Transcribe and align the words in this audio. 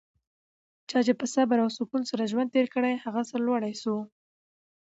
چا 0.89 0.99
چي 1.05 1.13
په 1.19 1.25
صبر 1.33 1.57
او 1.63 1.69
سکون 1.77 2.01
سره 2.09 2.29
ژوند 2.31 2.53
تېر 2.55 2.67
کړ؛ 2.73 2.85
هغه 3.05 3.21
سرلوړی 3.29 3.73
سو. 3.81 3.95